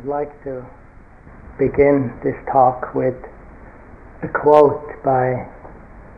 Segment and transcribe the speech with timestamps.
[0.00, 0.64] I'd like to
[1.58, 3.16] begin this talk with
[4.22, 5.46] a quote by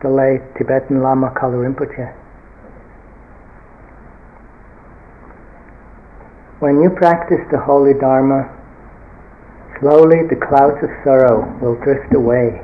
[0.01, 2.15] the late Tibetan Lama Kalu Rinpoche.
[6.59, 8.47] When you practice the holy Dharma,
[9.81, 12.63] slowly the clouds of sorrow will drift away,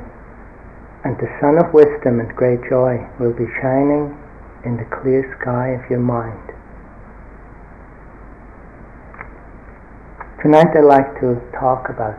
[1.04, 4.16] and the sun of wisdom and great joy will be shining
[4.64, 6.49] in the clear sky of your mind.
[10.42, 12.16] Tonight I'd like to talk about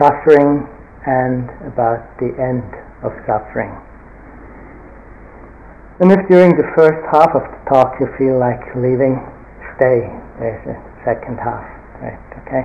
[0.00, 0.64] suffering
[1.04, 2.64] and about the end
[3.04, 3.68] of suffering.
[6.00, 9.20] And if during the first half of the talk you feel like leaving,
[9.76, 10.08] stay.
[10.40, 11.60] There's a second half.
[12.00, 12.64] Right, okay?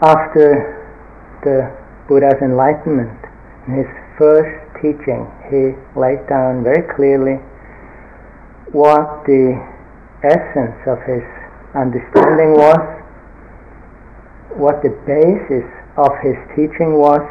[0.00, 0.80] After
[1.44, 1.68] the
[2.08, 3.20] Buddha's enlightenment,
[3.68, 4.48] in his first
[4.80, 7.36] teaching, he laid down very clearly
[8.72, 9.58] what the
[10.22, 11.24] essence of his
[11.74, 12.78] understanding was,
[14.54, 17.22] what the basis of his teaching was,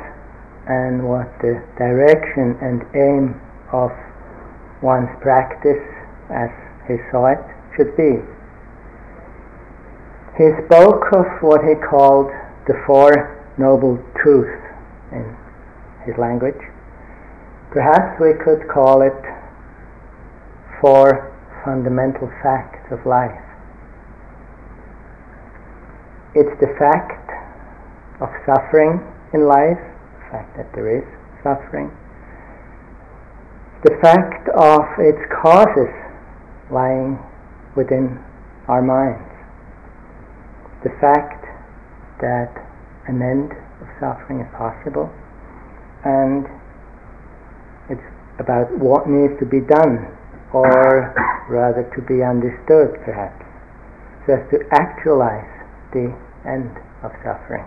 [0.68, 3.40] and what the direction and aim
[3.72, 3.92] of
[4.82, 5.82] one's practice
[6.30, 6.50] as
[6.88, 7.42] he saw it
[7.76, 8.22] should be.
[10.38, 12.32] He spoke of what he called
[12.68, 14.62] the Four Noble Truths
[15.12, 15.26] in
[16.06, 16.62] his language.
[17.72, 19.20] Perhaps we could call it
[20.82, 21.36] four
[21.66, 23.44] fundamental facts of life.
[26.36, 27.30] It's the fact
[28.22, 29.02] of suffering
[29.34, 31.06] in life, the fact that there is
[31.44, 31.92] suffering,
[33.84, 35.92] the fact of its causes
[36.72, 37.18] lying
[37.76, 38.20] within
[38.68, 39.32] our minds,
[40.84, 41.46] the fact
[42.22, 42.52] that
[43.08, 45.10] an end of suffering is possible,
[46.06, 46.46] and
[47.90, 48.06] it's
[48.40, 50.19] about what needs to be done
[50.54, 51.14] or
[51.50, 53.46] rather to be understood perhaps,
[54.26, 55.50] so as to actualize
[55.94, 56.14] the
[56.46, 56.70] end
[57.04, 57.66] of suffering.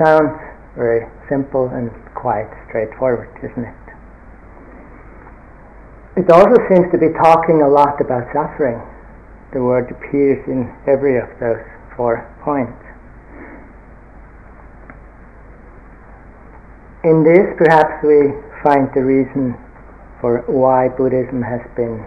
[0.00, 0.36] Sounds
[0.76, 3.80] very simple and quite straightforward, isn't it?
[6.16, 8.80] It also seems to be talking a lot about suffering.
[9.52, 11.64] The word appears in every of those
[11.96, 12.76] four points.
[17.04, 19.56] In this, perhaps we find the reason
[20.20, 22.04] for why Buddhism has been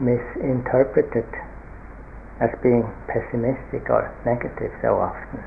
[0.00, 1.26] misinterpreted
[2.40, 5.40] as being pessimistic or negative so often.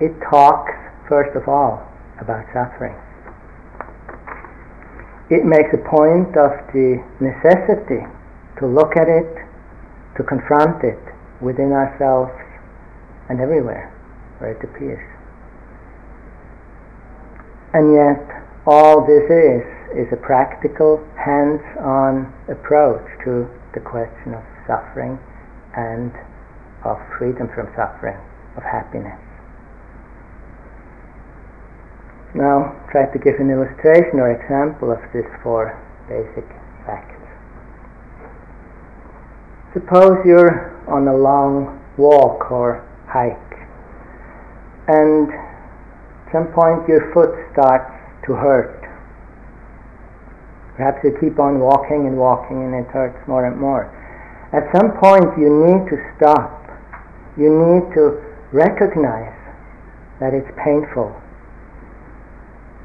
[0.00, 0.72] It talks,
[1.08, 1.86] first of all,
[2.20, 2.96] about suffering.
[5.30, 8.06] It makes a point of the necessity
[8.58, 9.28] to look at it,
[10.16, 10.98] to confront it
[11.40, 12.32] within ourselves
[13.28, 13.92] and everywhere
[14.38, 15.04] where it appears.
[17.74, 18.37] And yet,
[18.68, 19.64] all this is
[19.96, 25.18] is a practical, hands-on approach to the question of suffering
[25.72, 26.12] and
[26.84, 28.20] of freedom from suffering,
[28.60, 29.16] of happiness.
[32.34, 35.72] Now, try to give an illustration or example of these four
[36.04, 36.44] basic
[36.84, 37.16] facts.
[39.72, 43.64] Suppose you're on a long walk or hike,
[44.88, 48.78] and at some point your foot starts to hurt
[50.78, 53.90] Perhaps you keep on walking and walking and it hurts more and more.
[54.54, 56.54] At some point you need to stop.
[57.34, 58.22] You need to
[58.54, 59.34] recognize
[60.22, 61.10] that it's painful.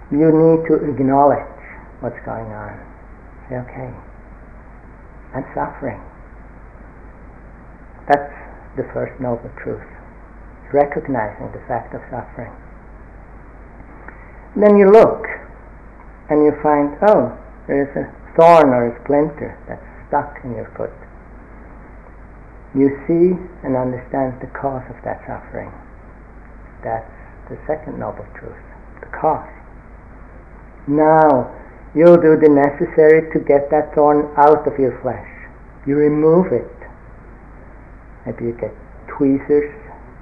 [0.09, 1.45] You need to acknowledge
[2.01, 2.73] what's going on.
[3.45, 3.93] Say, okay,
[5.37, 6.01] I'm suffering.
[8.09, 8.33] That's
[8.73, 9.85] the first noble truth.
[10.73, 12.57] Recognizing the fact of suffering.
[14.55, 15.25] Then you look
[16.29, 17.37] and you find, oh,
[17.67, 18.05] there is a
[18.37, 20.93] thorn or a splinter that's stuck in your foot.
[22.75, 25.71] You see and understand the cause of that suffering.
[26.83, 27.09] That's
[27.49, 28.57] the second noble truth,
[29.01, 29.49] the cause.
[30.87, 31.53] Now,
[31.95, 35.29] you'll do the necessary to get that thorn out of your flesh.
[35.85, 36.69] You remove it.
[38.25, 38.73] Maybe you get
[39.07, 39.73] tweezers,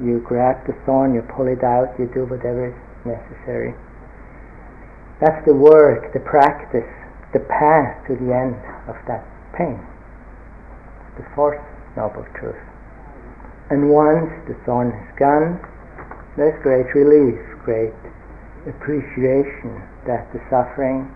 [0.01, 3.73] you grab the thorn, you pull it out, you do whatever is necessary.
[5.21, 6.89] That's the work, the practice
[7.33, 8.59] the path to the end
[8.91, 9.23] of that
[9.55, 9.79] pain.
[11.15, 11.63] The fourth
[11.95, 12.59] noble truth.
[13.69, 15.59] And once the thorn is gone,
[16.35, 17.95] there's great relief, great
[18.67, 21.07] appreciation that the suffering,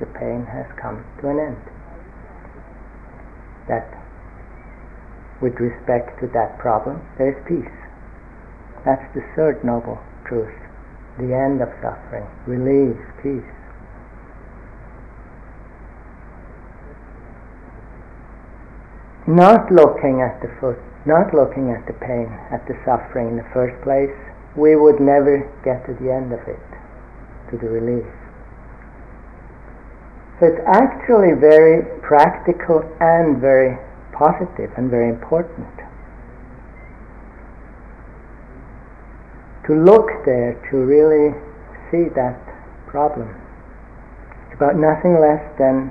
[0.00, 1.62] the pain has come to an end.
[3.68, 3.88] That
[5.40, 7.76] with respect to that problem, there is peace.
[8.84, 10.52] That's the third noble truth
[11.18, 13.52] the end of suffering, release, peace.
[19.26, 23.48] Not looking at the foot, not looking at the pain, at the suffering in the
[23.52, 24.14] first place,
[24.56, 26.60] we would never get to the end of it,
[27.50, 28.12] to the release.
[30.40, 33.78] So it's actually very practical and very
[34.12, 35.81] positive and very important.
[39.66, 41.34] To look there to really
[41.90, 42.38] see that
[42.86, 43.30] problem.
[44.46, 45.90] It's about nothing less than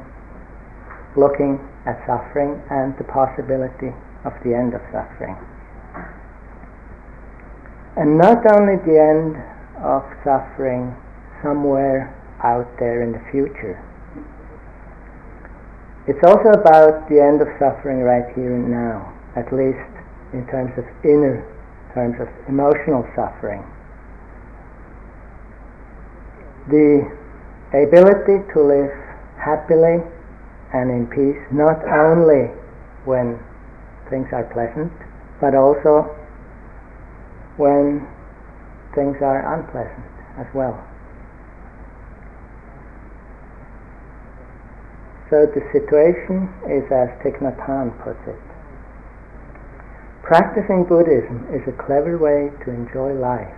[1.15, 5.35] looking at suffering and the possibility of the end of suffering.
[7.97, 9.35] And not only the end
[9.81, 10.95] of suffering
[11.41, 12.13] somewhere
[12.43, 13.77] out there in the future.
[16.07, 19.89] It's also about the end of suffering right here and now, at least
[20.33, 21.45] in terms of inner,
[21.93, 23.63] terms of emotional suffering.
[26.69, 27.07] The
[27.73, 28.91] ability to live
[29.37, 30.03] happily
[30.73, 32.47] and in peace, not only
[33.05, 33.39] when
[34.09, 34.91] things are pleasant,
[35.41, 36.15] but also
[37.57, 38.07] when
[38.95, 40.05] things are unpleasant
[40.37, 40.79] as well.
[45.29, 48.50] So the situation is as Thich Nhat Hanh puts it.
[50.31, 53.51] Practicing Buddhism is a clever way to enjoy life.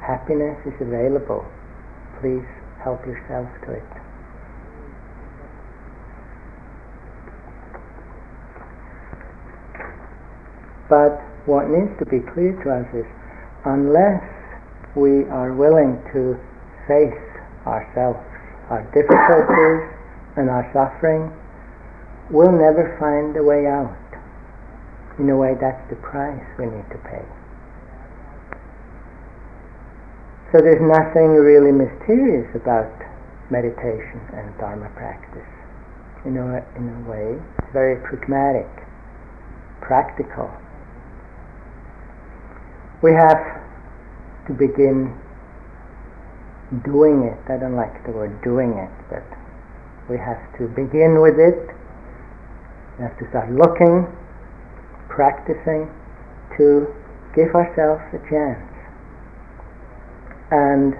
[0.00, 1.44] Happiness is available.
[2.16, 2.48] Please
[2.80, 3.90] help yourself to it.
[10.88, 13.04] But what needs to be clear to us is
[13.68, 14.24] unless
[14.96, 16.40] we are willing to
[16.88, 17.20] face
[17.68, 18.24] ourselves,
[18.72, 19.92] our difficulties,
[20.40, 21.28] and our suffering,
[22.32, 24.05] we'll never find a way out.
[25.18, 27.24] In a way, that's the price we need to pay.
[30.52, 32.92] So there's nothing really mysterious about
[33.50, 35.48] meditation and Dharma practice.
[36.24, 38.68] In a, in a way, it's very pragmatic,
[39.80, 40.50] practical
[43.02, 43.38] we have
[44.46, 45.12] to begin
[46.84, 47.38] doing it.
[47.50, 49.24] I don't like the word doing it, but
[50.08, 51.70] we have to begin with it.
[52.98, 54.08] We have to start looking,
[55.08, 55.90] practicing
[56.56, 56.88] to
[57.34, 58.64] give ourselves a chance.
[60.50, 60.94] And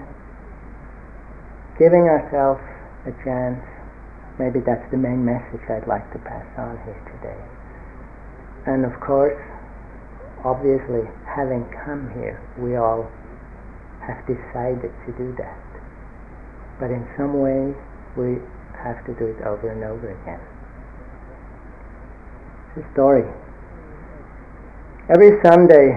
[1.79, 2.63] giving ourselves
[3.07, 3.63] a chance,
[4.39, 7.41] maybe that's the main message I'd like to pass on here today.
[8.67, 9.39] And of course,
[10.45, 13.07] obviously, having come here, we all
[14.03, 15.63] have decided to do that.
[16.79, 17.73] But in some way,
[18.17, 18.43] we
[18.83, 20.41] have to do it over and over again.
[22.77, 23.25] It's a story.
[25.09, 25.95] Every Sunday,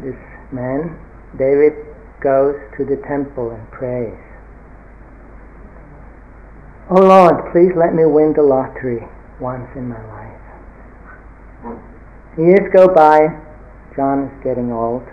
[0.00, 0.16] this
[0.52, 0.96] man,
[1.36, 1.74] David,
[2.22, 4.16] goes to the temple and prays.
[6.88, 9.04] Oh Lord, please let me win the lottery
[9.38, 11.76] once in my life.
[12.38, 13.20] Years go by,
[13.94, 15.04] John is getting old,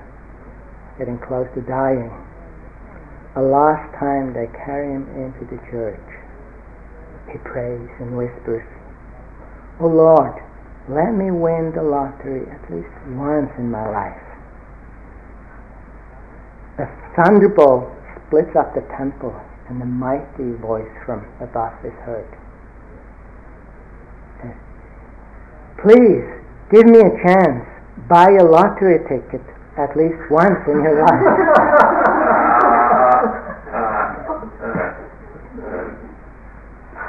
[0.97, 2.15] getting close to dying.
[3.35, 5.99] A last time they carry him into the church.
[7.29, 8.63] He prays and whispers,
[9.81, 10.39] Oh Lord,
[10.89, 14.25] let me win the lottery at least once in my life.
[16.79, 17.89] A thunderbolt
[18.27, 19.35] splits up the temple,
[19.69, 22.27] and a mighty voice from above is heard.
[25.81, 26.27] Please,
[26.71, 27.63] give me a chance
[28.09, 29.41] buy a lottery ticket
[29.77, 31.23] at least once in your life.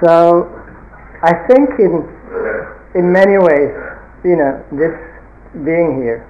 [0.04, 0.46] so
[1.22, 2.06] I think in
[2.94, 3.72] in many ways,
[4.24, 4.94] you know, this
[5.64, 6.26] being here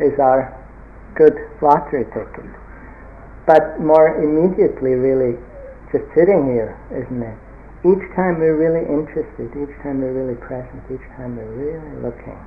[0.00, 0.52] is our
[1.14, 2.50] good lottery ticket.
[3.46, 5.38] But more immediately, really,
[5.92, 7.38] just sitting here, isn't it?
[7.86, 12.38] Each time we're really interested, each time we're really present, each time we're really looking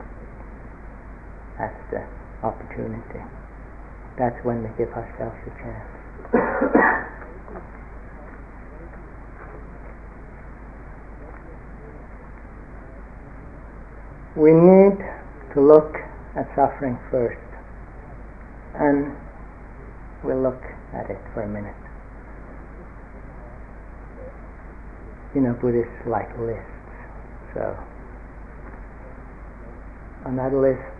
[1.59, 2.01] that's the
[2.41, 3.19] opportunity.
[4.17, 7.19] That's when we give ourselves a chance.
[14.39, 14.95] We need
[15.53, 15.99] to look
[16.39, 17.43] at suffering first.
[18.79, 19.11] And
[20.23, 20.63] we'll look
[20.95, 21.75] at it for a minute.
[25.35, 26.63] You know, Buddhists like lists.
[27.53, 27.75] So,
[30.25, 30.95] on that list,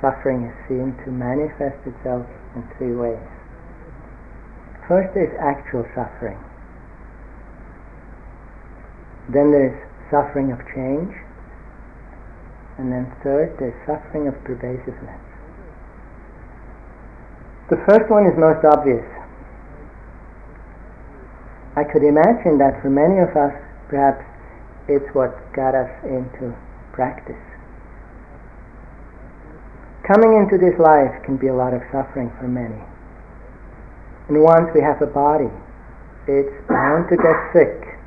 [0.00, 2.24] suffering is seen to manifest itself
[2.56, 3.20] in three ways.
[4.88, 6.38] First is actual suffering.
[9.28, 9.78] Then there is
[10.10, 11.12] suffering of change.
[12.78, 15.20] And then third, there's suffering of pervasiveness.
[17.70, 19.04] The first one is most obvious.
[21.74, 23.52] I could imagine that for many of us,
[23.88, 24.24] perhaps
[24.88, 26.54] it's what got us into
[26.92, 27.42] practice.
[30.06, 32.78] Coming into this life can be a lot of suffering for many.
[34.28, 35.50] And once we have a body,
[36.28, 37.98] it's bound to get sick.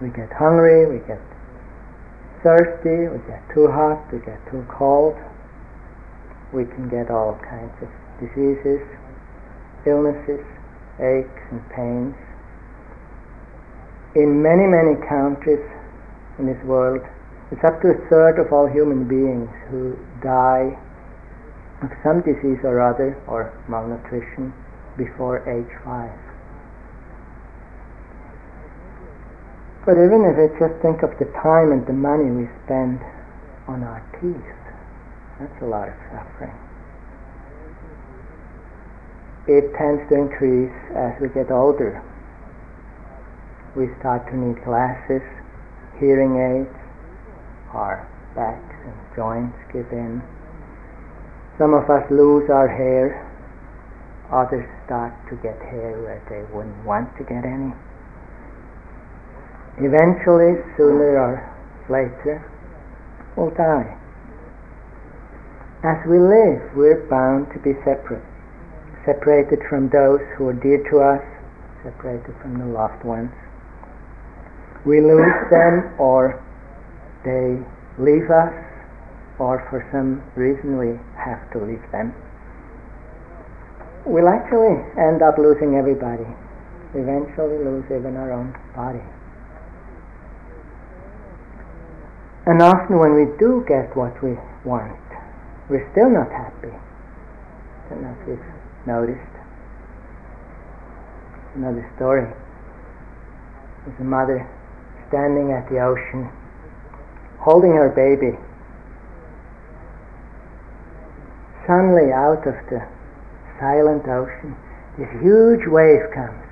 [0.00, 1.20] We get hungry, we get
[2.44, 5.16] thirsty, we get too hot, we get too cold.
[6.52, 7.88] We can get all kinds of
[8.20, 8.84] diseases,
[9.88, 10.44] illnesses,
[11.00, 12.14] aches and pains.
[14.14, 15.64] In many, many countries
[16.38, 17.02] in this world,
[17.50, 20.76] it's up to a third of all human beings who die
[21.82, 24.52] of some disease or other or malnutrition
[24.96, 26.23] before age five.
[29.84, 33.04] But even if we just think of the time and the money we spend
[33.68, 34.56] on our teeth,
[35.38, 36.56] that's a lot of suffering.
[39.46, 42.00] It tends to increase as we get older.
[43.76, 45.20] We start to need glasses,
[46.00, 46.72] hearing aids,
[47.74, 50.22] our backs and joints give in.
[51.58, 53.20] Some of us lose our hair,
[54.32, 57.74] others start to get hair where they wouldn't want to get any.
[59.78, 61.34] Eventually, sooner or
[61.90, 62.38] later,
[63.36, 63.98] we'll die.
[65.82, 68.22] As we live, we're bound to be separate.
[69.04, 71.20] Separated from those who are dear to us,
[71.82, 73.30] separated from the loved ones.
[74.86, 76.40] We lose them or
[77.24, 77.60] they
[77.98, 78.54] leave us
[79.38, 82.14] or for some reason we have to leave them.
[84.06, 86.28] We'll actually end up losing everybody.
[86.94, 89.02] Eventually lose even our own body.
[92.46, 95.00] And often when we do get what we want,
[95.68, 96.68] we're still not happy.
[96.68, 99.34] I don't know if you've noticed.
[101.56, 102.28] Another story.
[103.86, 104.48] There's a mother
[105.08, 106.28] standing at the ocean
[107.40, 108.36] holding her baby.
[111.66, 112.80] Suddenly out of the
[113.60, 114.56] silent ocean,
[114.98, 116.44] this huge wave comes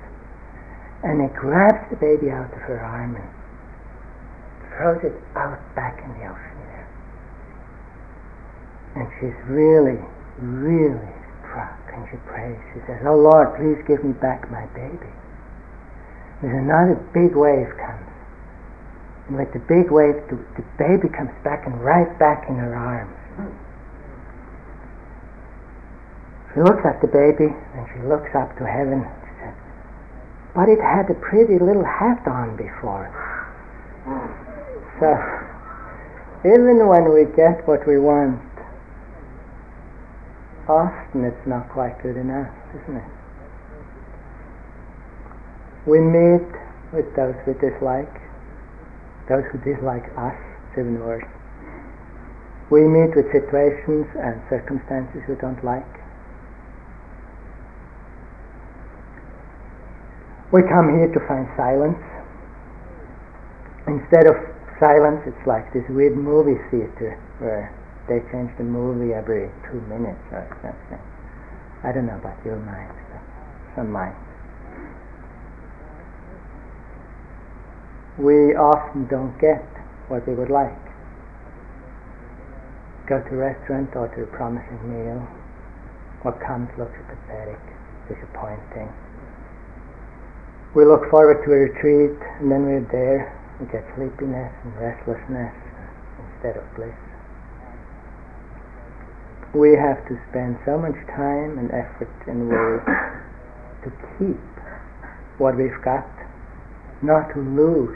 [1.03, 3.32] and it grabs the baby out of her arm and
[4.75, 6.87] throws it out back in the ocean there.
[8.95, 10.01] And she's really,
[10.39, 12.57] really struck and she prays.
[12.73, 15.11] She says, Oh Lord, please give me back my baby.
[16.41, 18.09] There's another big wave comes.
[19.29, 22.75] And with the big wave, the, the baby comes back and right back in her
[22.75, 23.15] arms.
[26.53, 29.01] She looks at the baby and she looks up to heaven.
[29.01, 29.55] She says,
[30.53, 33.09] But it had a pretty little hat on before.
[35.03, 35.19] So,
[36.45, 38.39] even when we get what we want,
[40.69, 43.11] often it's not quite good enough, isn't it?
[45.85, 46.47] We meet
[46.95, 48.15] with those we dislike,
[49.27, 50.39] those who dislike us,
[50.71, 51.27] even worse.
[52.71, 55.83] We meet with situations and circumstances we don't like.
[60.53, 61.99] We come here to find silence.
[63.85, 64.52] Instead of
[64.83, 67.71] silence, it's like this weird movie theater where
[68.11, 70.99] they change the movie every two minutes or something.
[71.87, 73.23] I don't know about your minds, but
[73.79, 74.19] some minds.
[78.19, 79.63] We often don't get
[80.11, 80.75] what we would like.
[83.07, 85.23] Go to a restaurant, or to a promising meal.
[86.27, 87.59] What comes looks pathetic,
[88.11, 88.91] disappointing.
[90.75, 95.55] We look forward to a retreat, and then we're there we get sleepiness and restlessness
[96.19, 96.91] instead of bliss.
[99.55, 102.83] We have to spend so much time and effort and work
[103.85, 103.89] to
[104.19, 104.41] keep
[105.37, 106.09] what we've got,
[107.01, 107.95] not to lose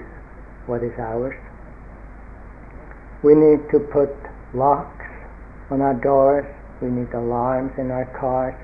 [0.68, 1.36] what is ours.
[3.24, 4.14] We need to put
[4.54, 5.04] locks
[5.70, 6.46] on our doors,
[6.82, 8.56] we need alarms in our cars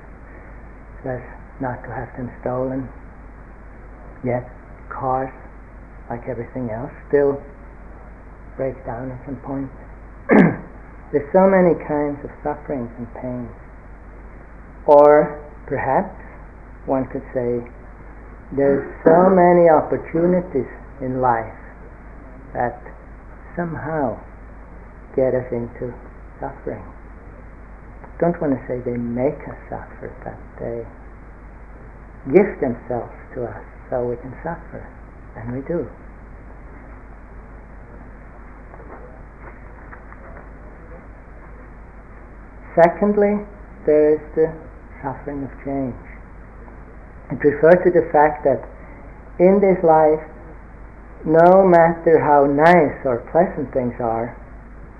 [1.02, 1.20] so as
[1.60, 2.88] not to have them stolen.
[4.24, 4.48] Yet
[4.88, 5.43] cars
[6.10, 7.40] like everything else, still
[8.56, 9.70] breaks down at some point.
[11.12, 13.54] There's so many kinds of sufferings and pains.
[14.86, 16.12] Or perhaps
[16.86, 17.64] one could say
[18.52, 20.68] there's so many opportunities
[21.00, 21.56] in life
[22.52, 22.76] that
[23.56, 24.20] somehow
[25.16, 25.94] get us into
[26.38, 26.84] suffering.
[28.20, 30.84] Don't want to say they make us suffer, but they
[32.30, 34.86] gift themselves to us so we can suffer.
[35.36, 35.88] And we do.
[42.74, 43.44] Secondly,
[43.86, 44.52] there is the
[45.02, 45.94] suffering of change.
[47.30, 48.66] It refers to the fact that
[49.38, 50.20] in this life
[51.24, 54.36] no matter how nice or pleasant things are,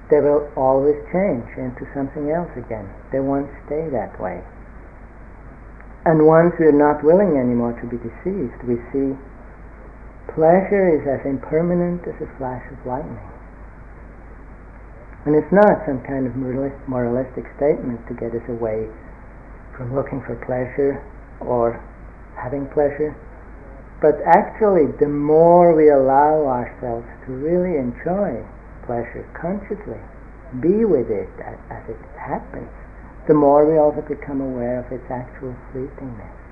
[0.08, 2.88] they will always change into something else again.
[3.12, 4.40] They won't stay that way.
[6.04, 9.16] And once we're not willing anymore to be deceived, we see
[10.34, 13.30] pleasure is as impermanent as a flash of lightning.
[15.24, 18.90] And it's not some kind of moralistic statement to get us away
[19.76, 21.00] from looking for pleasure
[21.40, 21.80] or
[22.36, 23.16] having pleasure.
[24.02, 28.44] But actually, the more we allow ourselves to really enjoy
[28.84, 30.02] pleasure consciously,
[30.60, 32.68] be with it as it happens,
[33.26, 36.43] the more we also become aware of its actual fleetingness.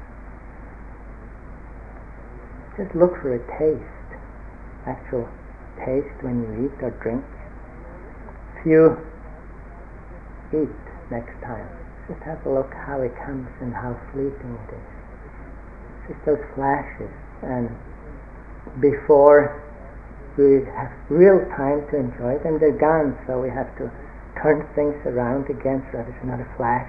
[2.77, 4.09] Just look for a taste,
[4.89, 5.29] actual
[5.85, 7.25] taste when you eat or drink.
[8.57, 8.97] If you
[10.57, 10.73] eat
[11.13, 11.69] next time,
[12.09, 14.89] just have a look how it comes and how fleeting it is.
[16.09, 17.13] Just those flashes,
[17.45, 17.69] and
[18.81, 19.61] before
[20.41, 23.93] we have real time to enjoy them, they're gone, so we have to
[24.41, 26.89] turn things around again so that it's not a flash.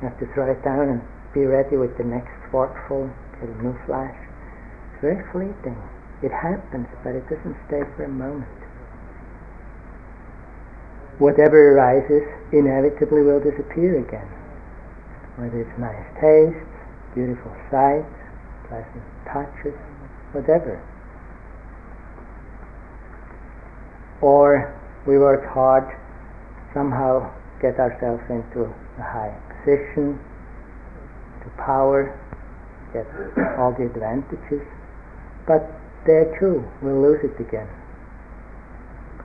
[0.00, 3.62] You have to throw it down and be ready with the next forkful, get a
[3.62, 4.16] new flash.
[5.00, 5.80] Very fleeting.
[6.22, 8.44] It happens, but it doesn't stay for a moment.
[11.18, 14.28] Whatever arises inevitably will disappear again.
[15.36, 16.68] Whether it's nice tastes,
[17.14, 18.12] beautiful sights,
[18.68, 19.76] pleasant touches,
[20.32, 20.80] whatever.
[24.20, 24.76] Or
[25.06, 25.96] we work hard
[26.74, 30.18] somehow get ourselves into a high position,
[31.42, 32.12] to power,
[32.92, 33.06] get
[33.58, 34.66] all the advantages,
[35.50, 35.66] but
[36.06, 37.66] there too we'll lose it again.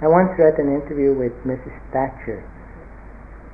[0.01, 1.77] I once read an interview with Mrs.
[1.93, 2.41] Thatcher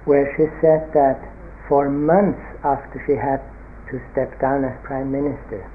[0.08, 1.20] where she said that
[1.68, 3.44] for months after she had
[3.92, 5.68] to step down as Prime Minister,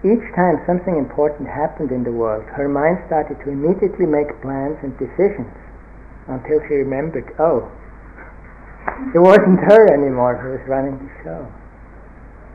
[0.00, 4.80] each time something important happened in the world, her mind started to immediately make plans
[4.82, 5.52] and decisions
[6.26, 7.68] until she remembered, oh,
[9.12, 11.46] it wasn't her anymore who was running the show.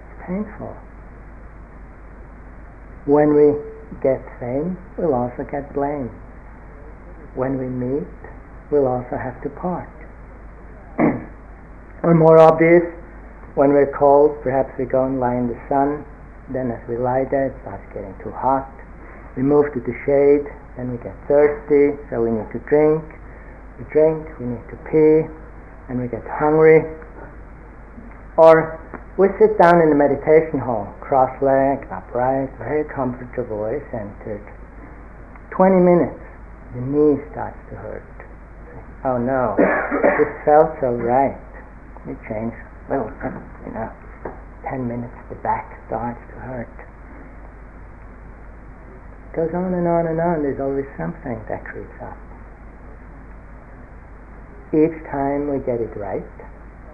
[0.10, 0.74] It's painful.
[3.06, 3.69] When we
[4.02, 6.10] get fame, we'll also get blame.
[7.36, 8.08] When we meet,
[8.72, 9.90] we'll also have to part.
[12.04, 12.84] or more obvious,
[13.56, 16.06] when we're cold, perhaps we go and lie in the sun,
[16.54, 18.70] then as we lie there, it starts getting too hot.
[19.36, 20.46] We move to the shade,
[20.78, 23.04] then we get thirsty, so we need to drink
[23.80, 25.32] we drink, we need to pee,
[25.88, 26.84] and we get hungry.
[28.36, 28.76] Or
[29.20, 34.40] we sit down in the meditation hall, cross-legged, upright, very comfortable, centered.
[35.52, 36.24] 20 minutes,
[36.72, 38.08] the knee starts to hurt.
[39.04, 39.60] Oh no,
[40.16, 41.36] this felt so right.
[42.08, 43.12] We change a little,
[43.68, 43.92] you know,
[44.72, 46.72] 10 minutes, the back starts to hurt.
[49.28, 52.16] It goes on and on and on, there's always something that creeps up
[54.72, 56.24] each time we get it right,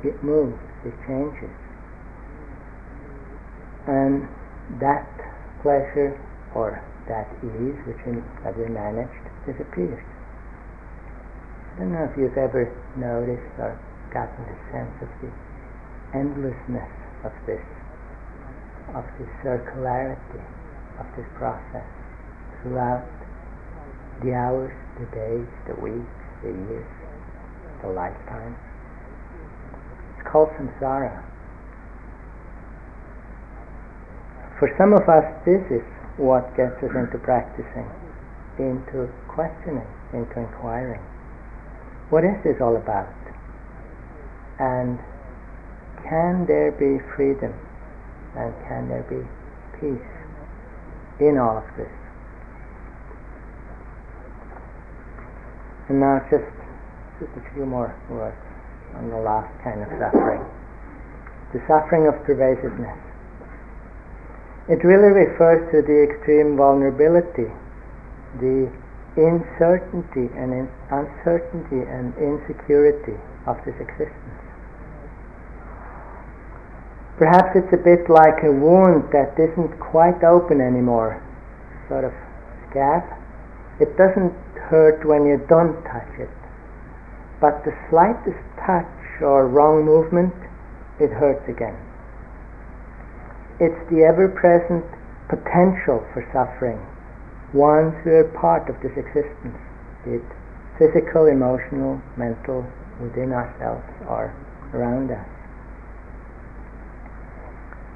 [0.03, 1.51] it moves, it changes.
[3.87, 4.27] And
[4.81, 5.05] that
[5.61, 6.17] pleasure
[6.53, 8.01] or that ease which
[8.43, 10.01] that we managed disappears.
[11.75, 13.77] I don't know if you've ever noticed or
[14.13, 15.29] gotten the sense of the
[16.17, 16.89] endlessness
[17.23, 17.61] of this,
[18.95, 20.41] of the circularity
[20.97, 21.85] of this process
[22.61, 23.05] throughout
[24.23, 26.87] the hours, the days, the weeks, the years
[27.81, 28.55] the lifetime.
[30.17, 31.23] It's called samsara.
[34.59, 35.83] For some of us, this is
[36.15, 37.91] what gets us into practicing,
[38.57, 41.03] into questioning, into inquiring.
[42.09, 43.11] What is this all about?
[44.59, 44.99] And
[46.07, 47.51] can there be freedom?
[48.37, 49.19] And can there be
[49.79, 50.11] peace
[51.19, 51.91] in all of this?
[55.89, 56.47] And now just
[57.19, 58.35] just a few more words
[58.95, 60.43] on the last kind of suffering.
[61.53, 63.14] The suffering of pervasiveness.
[64.67, 67.51] It really refers to the extreme vulnerability,
[68.39, 68.71] the
[69.15, 74.41] uncertainty and in uncertainty and insecurity of this existence.
[77.17, 81.21] Perhaps it's a bit like a wound that isn't quite open anymore,
[81.87, 82.11] sort of
[82.69, 83.03] scab.
[83.79, 84.33] It doesn't
[84.67, 86.29] hurt when you don't touch it
[87.39, 90.33] but the slightest touch or wrong movement,
[90.99, 91.75] it hurts again.
[93.57, 94.83] It's the ever present
[95.31, 96.75] potential for suffering
[97.53, 99.55] once we are part of this existence,
[100.03, 100.27] be it
[100.77, 102.67] physical, emotional, mental,
[102.99, 104.35] within ourselves or
[104.73, 105.27] around us.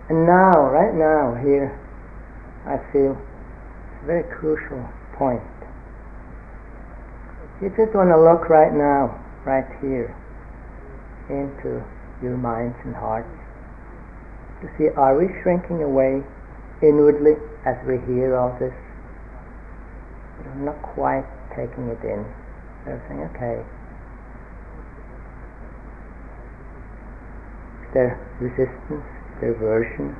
[0.07, 1.75] And now, right now, here,
[2.65, 4.87] I feel it's a very crucial
[5.19, 5.43] point.
[7.61, 9.11] You just want to look right now,
[9.43, 10.15] right here,
[11.27, 11.83] into
[12.23, 13.38] your minds and hearts
[14.61, 16.23] to see are we shrinking away
[16.81, 18.75] inwardly as we hear all this?
[20.43, 22.23] We're not quite taking it in.
[22.85, 23.57] So We're saying, okay.
[27.83, 29.03] Is there resistance?
[29.03, 30.15] Is there aversion?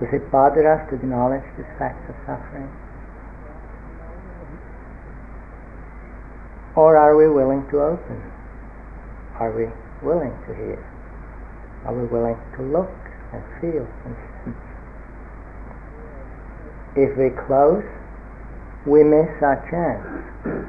[0.00, 2.70] Does it bother us to acknowledge this fact of suffering?
[6.74, 8.18] Or are we willing to open?
[9.38, 9.68] Are we
[10.06, 10.80] willing to hear?
[11.84, 13.01] Are we willing to look
[13.32, 14.64] and feel and sense?
[16.94, 17.84] If we close,
[18.86, 20.68] we miss our chance.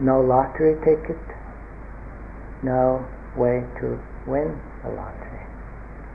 [0.00, 1.18] No lottery ticket,
[2.62, 3.04] no
[3.36, 5.42] way to win the lottery.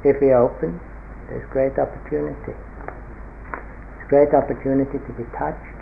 [0.04, 0.80] If we open,
[1.27, 2.54] there's great opportunity.
[2.54, 5.77] It's great opportunity to be touched,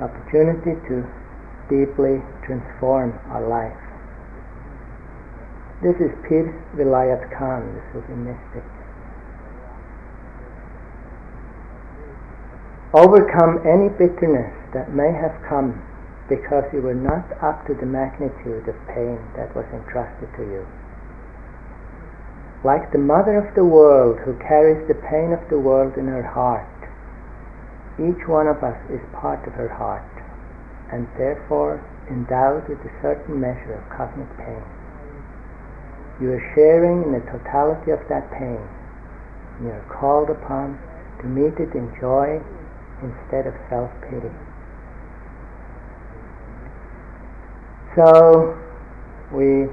[0.00, 1.04] opportunity to
[1.68, 3.87] deeply transform our life.
[5.80, 8.66] This is Pir Vilayat Khan, This the Sufi mystic.
[12.92, 15.78] Overcome any bitterness that may have come
[16.28, 20.66] because you were not up to the magnitude of pain that was entrusted to you
[22.64, 26.26] like the mother of the world who carries the pain of the world in her
[26.26, 26.66] heart.
[28.02, 30.02] Each one of us is part of her heart
[30.90, 31.78] and therefore
[32.10, 34.77] endowed with a certain measure of cosmic pain.
[36.20, 38.58] You are sharing in the totality of that pain.
[39.58, 40.78] And you are called upon
[41.20, 42.40] to meet it in joy
[43.02, 44.32] instead of self pity.
[47.94, 48.58] So
[49.32, 49.68] we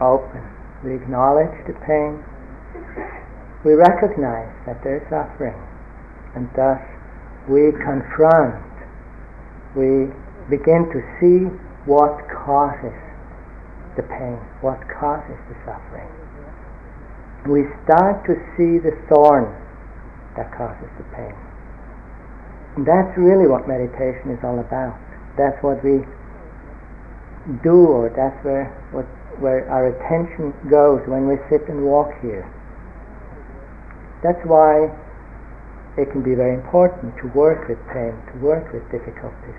[0.00, 2.22] open we acknowledge the pain,
[3.64, 5.56] we recognize that there is suffering,
[6.36, 6.78] and thus
[7.48, 8.60] we confront,
[9.74, 10.12] we
[10.50, 11.48] begin to see
[11.88, 12.92] what causes
[13.96, 16.08] the pain, what causes the suffering.
[17.46, 19.52] We start to see the thorn
[20.36, 21.36] that causes the pain.
[22.76, 24.98] And that's really what meditation is all about.
[25.36, 26.02] That's what we
[27.62, 29.06] do, or that's where what
[29.38, 32.46] where our attention goes when we sit and walk here.
[34.22, 34.90] That's why
[35.98, 39.58] it can be very important to work with pain, to work with difficulties,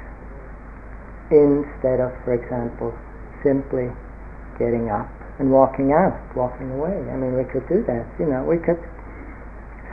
[1.30, 2.92] instead of, for example,
[3.44, 3.92] simply
[4.58, 6.96] getting up and walking out, walking away.
[6.96, 8.06] I mean, we could do that.
[8.20, 8.80] You know, we could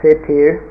[0.01, 0.69] sit here.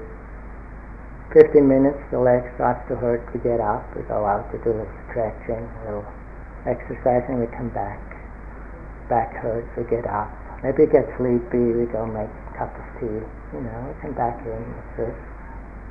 [1.33, 4.69] 15 minutes, the leg starts to hurt, we get up, we go out, we do
[4.69, 6.05] a little stretching, a little
[6.69, 8.13] exercising, we come back
[9.13, 10.33] back hurts, we get up.
[10.65, 13.21] Maybe we get sleepy, we go make a cup of tea,
[13.53, 15.17] you know, we come back in, it's it.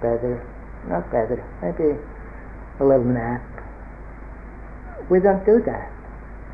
[0.02, 0.42] Better,
[0.90, 1.94] not better, maybe
[2.80, 3.46] a little nap.
[5.12, 5.94] We don't do that.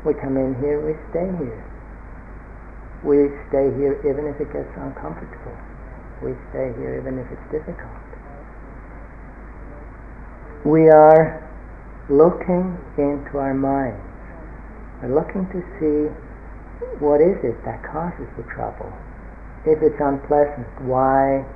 [0.06, 1.64] We come in here, we stay here.
[3.02, 5.56] We stay here even if it gets uncomfortable.
[6.22, 8.02] We stay here even if it's difficult.
[10.66, 11.42] We are
[12.10, 14.02] looking into our minds.
[15.02, 16.10] We're looking to see
[16.98, 18.90] what is it that causes the trouble?
[19.66, 21.46] If it's unpleasant, why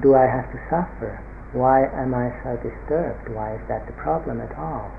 [0.00, 1.20] do I have to suffer?
[1.52, 3.28] Why am I so disturbed?
[3.32, 4.92] Why is that the problem at all?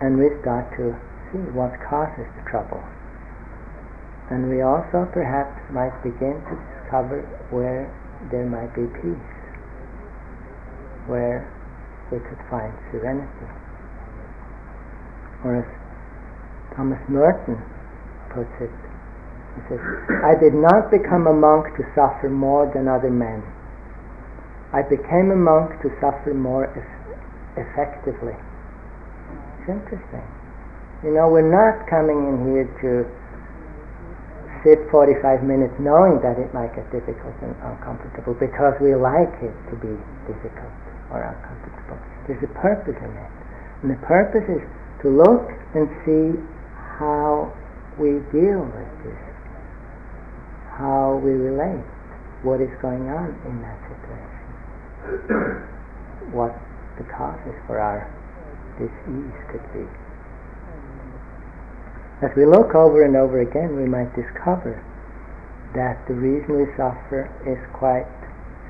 [0.00, 0.94] And we start to
[1.30, 2.82] see what causes the trouble.
[4.30, 7.90] And we also perhaps might begin to discover where
[8.30, 9.34] there might be peace,
[11.08, 11.48] where
[12.12, 13.48] we could find serenity.
[15.44, 15.68] Or as
[16.76, 17.58] Thomas Merton
[18.30, 18.70] puts it.
[19.56, 19.82] He says,
[20.22, 23.42] I did not become a monk to suffer more than other men.
[24.72, 26.70] I became a monk to suffer more
[27.56, 28.36] effectively.
[29.68, 30.24] Interesting.
[31.04, 33.04] You know, we're not coming in here to
[34.64, 39.54] sit 45 minutes knowing that it might get difficult and uncomfortable because we like it
[39.70, 39.92] to be
[40.26, 40.72] difficult
[41.12, 42.00] or uncomfortable.
[42.26, 43.32] There's a purpose in it.
[43.84, 44.64] And the purpose is
[45.04, 46.34] to look and see
[46.98, 47.52] how
[48.00, 49.22] we deal with this,
[50.74, 51.84] how we relate,
[52.42, 54.48] what is going on in that situation,
[56.34, 56.56] what
[56.98, 58.10] the causes for our
[58.78, 59.84] disease could be.
[62.22, 64.78] As we look over and over again, we might discover
[65.74, 68.08] that the reason we suffer is quite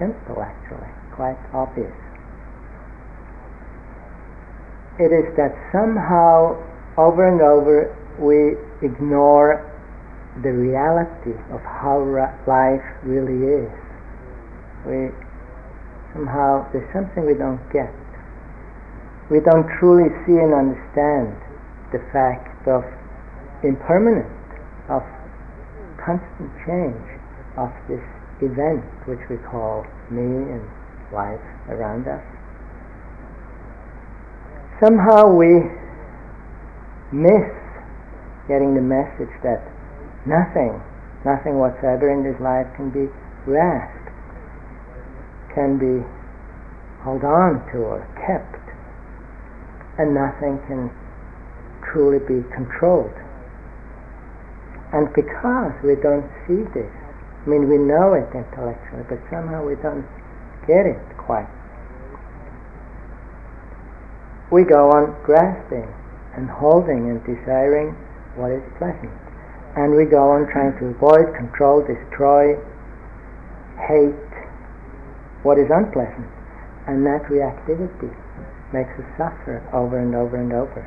[0.01, 1.95] simple, actually, quite obvious.
[4.99, 6.59] It is that somehow,
[6.99, 9.65] over and over, we ignore
[10.43, 12.03] the reality of how
[12.47, 13.73] life really is.
[14.85, 15.15] We
[16.13, 17.93] Somehow there's something we don't get.
[19.31, 21.37] We don't truly see and understand
[21.93, 22.85] the fact of
[23.63, 24.33] impermanence,
[24.89, 25.03] of
[26.01, 27.07] constant change
[27.57, 28.05] of this
[28.41, 30.65] event which we call me and
[31.13, 32.25] life around us.
[34.81, 35.67] Somehow we
[37.13, 37.51] miss
[38.47, 39.61] getting the message that
[40.25, 40.81] nothing,
[41.25, 43.11] nothing whatsoever in this life can be
[43.45, 44.13] grasped,
[45.55, 46.07] can be
[47.03, 48.58] held on to or kept,
[49.99, 50.91] and nothing can
[51.83, 53.15] truly be controlled.
[54.93, 59.75] And because we don't see this, I mean, we know it intellectually, but somehow we
[59.77, 60.07] don't
[60.67, 61.49] get it quite.
[64.51, 65.93] We go on grasping
[66.35, 67.93] and holding and desiring
[68.37, 69.13] what is pleasant.
[69.77, 72.57] And we go on trying to avoid, control, destroy,
[73.87, 74.15] hate
[75.43, 76.27] what is unpleasant.
[76.87, 78.15] And that reactivity
[78.73, 80.85] makes us suffer over and over and over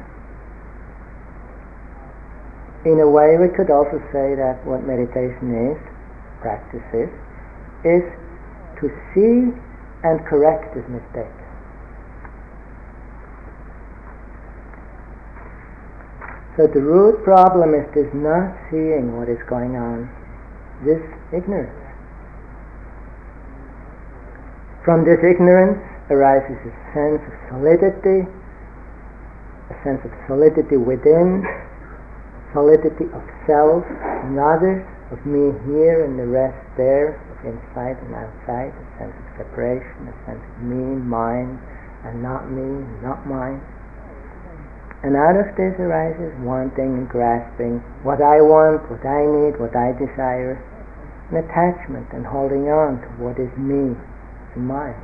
[2.85, 5.77] in a way we could also say that what meditation is,
[6.41, 7.09] practice is,
[7.85, 8.05] is
[8.81, 9.53] to see
[10.01, 11.37] and correct this mistake.
[16.57, 20.09] So the root problem is this not seeing what is going on,
[20.83, 21.77] this ignorance.
[24.83, 25.77] From this ignorance
[26.09, 28.27] arises a sense of solidity,
[29.69, 31.45] a sense of solidity within,
[32.53, 33.85] solidity of self
[34.25, 39.15] and others, of me here and the rest there, of inside and outside, a sense
[39.15, 41.59] of separation, a sense of me, mine,
[42.07, 43.59] and not me, not mine.
[45.03, 49.75] And out of this arises wanting and grasping what I want, what I need, what
[49.75, 50.61] I desire,
[51.31, 53.97] an attachment and holding on to what is me
[54.55, 54.95] and mine.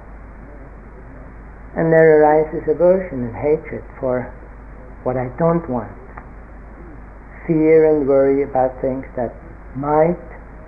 [1.77, 4.33] And there arises aversion and hatred for
[5.03, 5.93] what I don't want
[7.47, 9.31] fear and worry about things that
[9.73, 10.19] might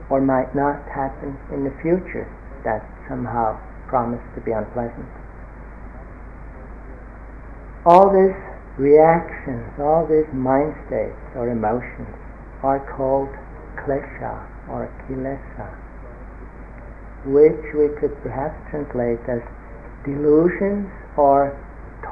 [0.09, 2.25] or might not happen in the future
[2.63, 5.05] that somehow promise to be unpleasant.
[7.85, 8.37] All these
[8.79, 12.15] reactions, all these mind states or emotions
[12.63, 13.29] are called
[13.75, 14.39] klesha
[14.71, 15.67] or kilesa,
[17.27, 19.43] which we could perhaps translate as
[20.05, 20.87] delusions
[21.19, 21.51] or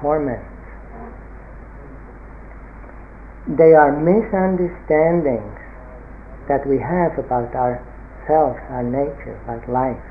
[0.01, 0.57] torments
[3.47, 5.55] they are misunderstandings
[6.51, 10.03] that we have about ourselves, our nature, about life,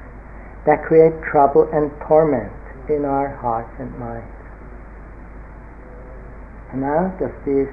[0.65, 2.53] that create trouble and torment
[2.89, 4.33] in our hearts and minds.
[6.73, 7.69] And out of this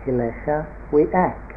[0.00, 1.52] kilesa, we act.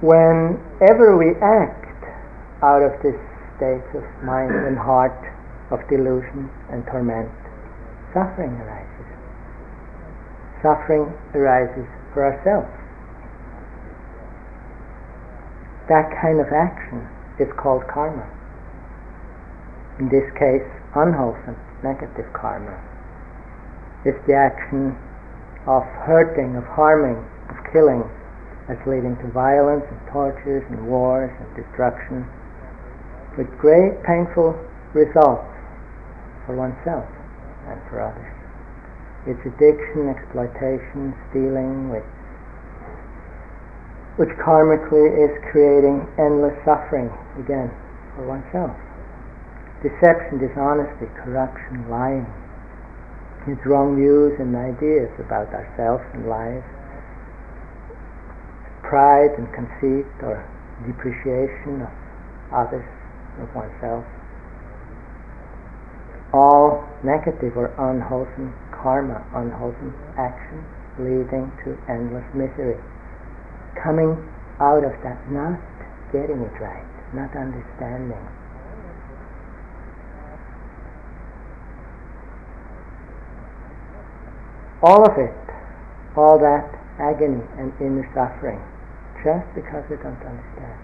[0.00, 2.08] Whenever we act
[2.64, 3.20] out of this
[3.56, 5.12] state of mind and heart
[5.70, 7.30] of delusion and torment,
[8.12, 8.90] suffering arises
[10.62, 12.68] suffering arises for ourselves.
[15.88, 17.08] That kind of action
[17.40, 18.24] is called karma.
[19.98, 22.76] In this case, unwholesome, negative karma.
[24.04, 24.96] It's the action
[25.66, 28.04] of hurting, of harming, of killing,
[28.68, 32.24] that's leading to violence and tortures and wars and destruction,
[33.36, 34.56] with great painful
[34.94, 35.49] results
[36.46, 37.06] for oneself
[37.68, 38.32] and for others.
[39.26, 42.06] Its addiction, exploitation, stealing, which,
[44.16, 47.68] which karmically is creating endless suffering again
[48.16, 48.72] for oneself.
[49.84, 52.26] Deception, dishonesty, corruption, lying,
[53.46, 56.64] its wrong views and ideas about ourselves and lives,
[58.82, 60.44] pride and conceit or
[60.86, 61.92] depreciation of
[62.52, 62.84] others,
[63.40, 64.04] of oneself,
[66.32, 70.64] all negative or unwholesome karma, unwholesome action,
[70.98, 72.78] leading to endless misery.
[73.82, 74.14] Coming
[74.60, 75.58] out of that, not
[76.12, 78.20] getting it right, not understanding.
[84.82, 85.36] All of it,
[86.16, 86.64] all that
[86.98, 88.60] agony and inner suffering,
[89.24, 90.80] just because we don't understand.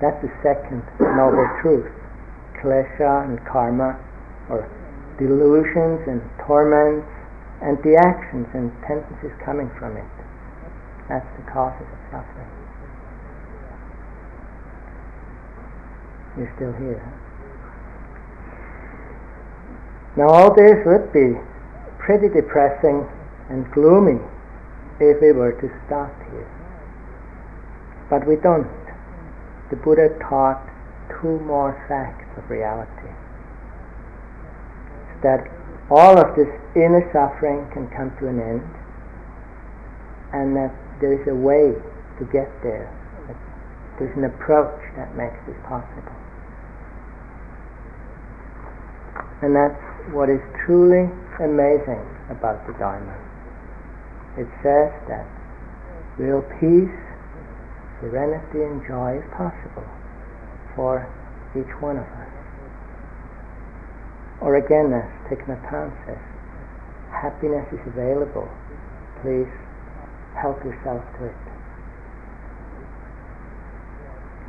[0.00, 1.99] That's the second noble truth.
[2.62, 3.98] Klesha and karma,
[4.48, 4.68] or
[5.18, 7.08] delusions and torments
[7.62, 10.08] and the actions and tendencies coming from it.
[11.08, 12.48] That's the causes of suffering.
[16.38, 17.02] You're still here.
[20.16, 21.36] Now all this would be
[21.98, 23.06] pretty depressing
[23.50, 24.20] and gloomy
[25.00, 26.48] if we were to stop here.
[28.08, 28.70] But we don't.
[29.70, 30.69] The Buddha taught
[31.20, 33.12] two more facts of reality.
[35.22, 35.44] That
[35.90, 38.70] all of this inner suffering can come to an end,
[40.32, 41.76] and that there is a way
[42.18, 42.88] to get there.
[43.98, 46.16] There's an approach that makes this possible.
[49.42, 49.80] And that's
[50.12, 51.08] what is truly
[51.40, 53.12] amazing about the Dharma.
[54.38, 55.26] It says that
[56.16, 56.96] real peace,
[58.00, 59.99] serenity, and joy is possible
[60.76, 61.06] for
[61.56, 62.32] each one of us.
[64.40, 66.22] Or again, as Thich Nhat Hanh says,
[67.12, 68.48] happiness is available.
[69.20, 69.50] Please
[70.40, 71.42] help yourself to it.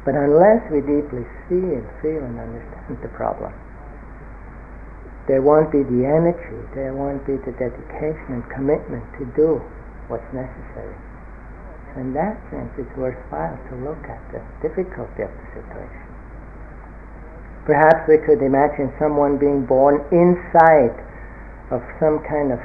[0.06, 3.54] But unless we deeply see and feel and understand the problem,
[5.28, 9.62] there won't be the energy, there won't be the dedication and commitment to do
[10.08, 10.98] what's necessary.
[11.94, 16.11] So in that sense, it's worthwhile to look at the difficulty of the situation.
[17.65, 20.97] Perhaps we could imagine someone being born inside
[21.69, 22.60] of some kind of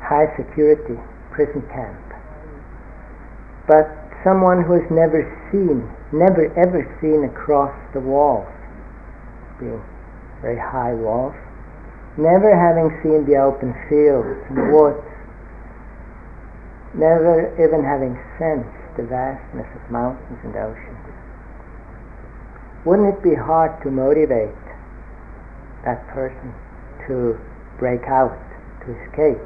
[0.00, 0.94] high security
[1.32, 1.98] prison camp.
[3.66, 3.90] But
[4.22, 8.46] someone who has never seen never ever seen across the walls,
[9.58, 9.82] being
[10.40, 11.34] very high walls,
[12.16, 15.02] never having seen the open fields and woods,
[16.94, 21.05] never even having sensed the vastness of mountains and oceans.
[22.86, 24.54] Wouldn't it be hard to motivate
[25.84, 26.54] that person
[27.08, 27.34] to
[27.80, 28.38] break out,
[28.86, 29.42] to escape,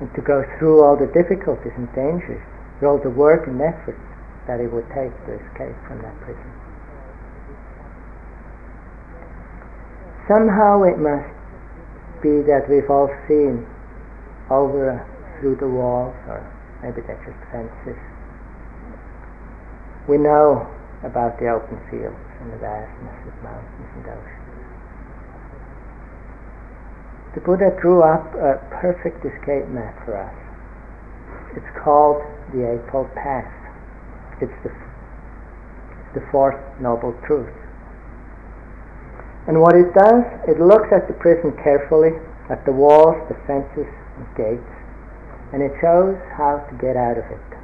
[0.00, 2.44] and to go through all the difficulties and dangers,
[2.84, 3.96] all the work and effort
[4.46, 6.52] that it would take to escape from that prison.
[10.28, 11.32] Somehow it must
[12.20, 13.64] be that we've all seen
[14.50, 15.00] over
[15.40, 16.44] through the walls, or
[16.82, 17.96] maybe they're just fences.
[20.06, 20.68] We know
[21.04, 24.48] about the open fields and the vastness of mountains and oceans.
[27.34, 30.34] The Buddha drew up a perfect escape map for us.
[31.54, 33.52] It's called the Eightfold Path.
[34.40, 34.72] It's the,
[36.14, 37.54] the fourth noble truth.
[39.46, 42.12] And what it does, it looks at the prison carefully,
[42.50, 44.74] at the walls, the fences, and gates,
[45.52, 47.57] and it shows how to get out of it.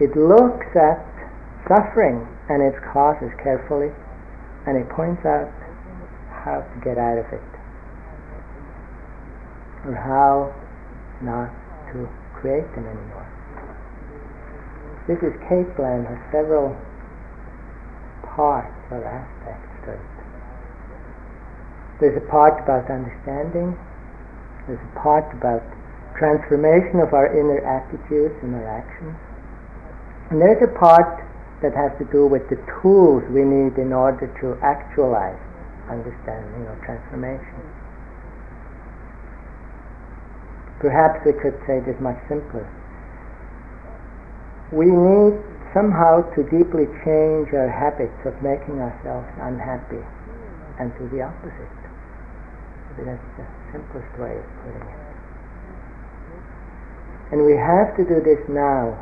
[0.00, 0.98] It looks at
[1.68, 3.92] suffering and its causes carefully,
[4.66, 5.48] and it points out
[6.30, 7.50] how to get out of it,
[9.86, 10.52] or how
[11.22, 11.48] not
[11.92, 13.28] to create them anymore.
[15.06, 16.76] This is Capeland has several
[18.34, 20.00] parts or aspects to it.
[22.00, 23.78] There's a part about understanding,
[24.66, 25.62] there's a part about
[26.18, 29.14] transformation of our inner attitudes and our actions,
[30.34, 31.22] and there's a part
[31.62, 35.38] that has to do with the tools we need in order to actualize
[35.86, 37.62] understanding or transformation.
[40.82, 42.66] Perhaps we could say this much simpler
[44.74, 45.38] we need
[45.70, 50.02] somehow to deeply change our habits of making ourselves unhappy
[50.82, 51.78] and to the opposite.
[52.98, 55.04] Maybe that's the simplest way of putting it.
[57.30, 58.98] And we have to do this now.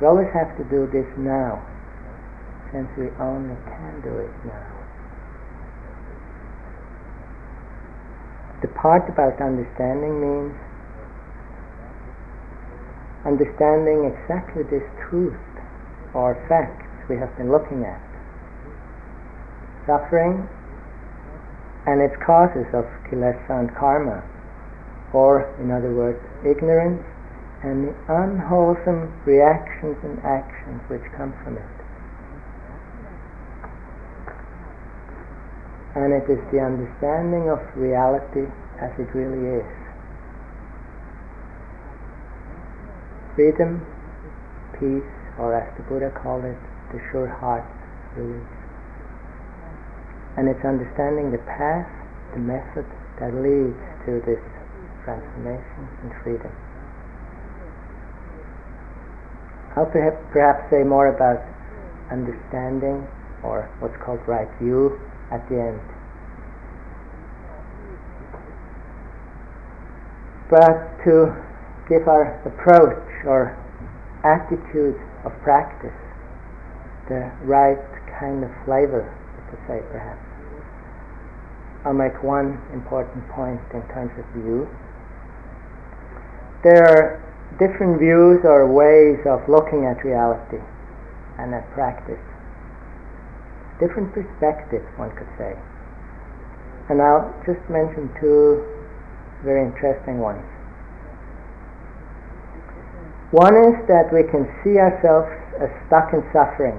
[0.00, 1.64] We always have to do this now,
[2.70, 4.76] since we only can do it now.
[8.60, 10.54] The part about understanding means
[13.24, 15.40] understanding exactly this truth
[16.14, 18.00] or facts we have been looking at.
[19.86, 20.48] Suffering
[21.86, 24.22] and its causes of kilesa and karma,
[25.12, 27.02] or in other words, ignorance
[27.62, 31.76] and the unwholesome reactions and actions which come from it.
[35.96, 38.44] And it is the understanding of reality
[38.80, 39.86] as it really is
[43.36, 43.84] freedom,
[44.80, 46.56] peace, or as the Buddha called it,
[46.92, 47.68] the sure heart
[48.16, 48.56] release.
[50.36, 51.88] And it's understanding the path,
[52.32, 52.88] the method
[53.20, 54.40] that leads to this
[55.04, 56.65] transformation and freedom.
[59.76, 61.44] I'll perhaps say more about
[62.10, 63.06] understanding
[63.44, 64.98] or what's called right view
[65.30, 65.80] at the end.
[70.48, 71.34] But to
[71.88, 73.52] give our approach or
[74.24, 75.94] attitude of practice
[77.08, 77.78] the right
[78.18, 79.04] kind of flavor,
[79.50, 80.22] to say perhaps.
[81.84, 84.66] I'll make one important point in terms of view.
[86.64, 87.25] There are
[87.58, 90.60] different views or ways of looking at reality
[91.38, 92.20] and at practice.
[93.78, 95.52] different perspectives, one could say.
[96.88, 98.64] And I'll just mention two
[99.44, 100.44] very interesting ones.
[103.32, 105.28] One is that we can see ourselves
[105.60, 106.78] as stuck in suffering,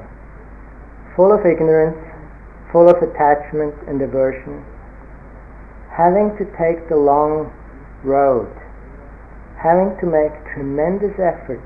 [1.16, 1.98] full of ignorance,
[2.72, 4.64] full of attachment and aversion,
[5.92, 7.52] having to take the long
[8.04, 8.50] road,
[9.58, 11.64] having to make tremendous effort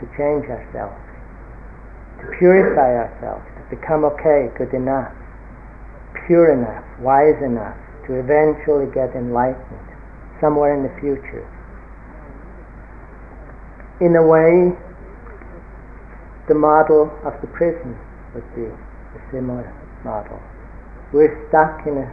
[0.00, 1.00] to change ourselves,
[2.20, 5.12] to purify ourselves, to become okay, good enough,
[6.26, 9.88] pure enough, wise enough, to eventually get enlightened
[10.40, 11.48] somewhere in the future.
[14.04, 14.76] In a way,
[16.48, 17.96] the model of the prison
[18.34, 19.64] would be a similar
[20.04, 20.36] model.
[21.12, 22.12] We're stuck in an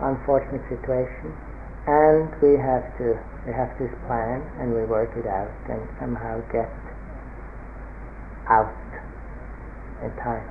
[0.00, 1.30] unfortunate situation
[1.86, 6.38] and we have to we have this plan and we work it out and somehow
[6.54, 6.70] get
[8.46, 8.70] out
[10.02, 10.46] in time.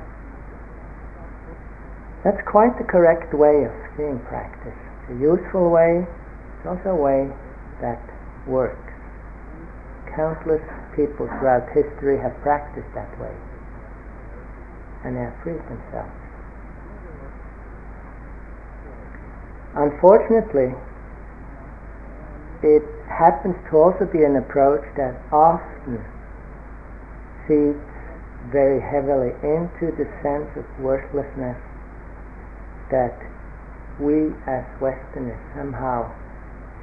[2.24, 4.76] That's quite the correct way of seeing practice.
[4.76, 7.32] It's a useful way, it's also a way
[7.80, 8.04] that
[8.46, 8.92] works.
[10.12, 10.62] Countless
[10.96, 13.32] people throughout history have practiced that way
[15.04, 16.12] and they have freed themselves.
[19.74, 20.76] Unfortunately,
[22.64, 25.98] it happens to also be an approach that often
[27.48, 27.82] feeds
[28.54, 31.58] very heavily into the sense of worthlessness
[32.90, 33.18] that
[34.00, 36.10] we as Westerners somehow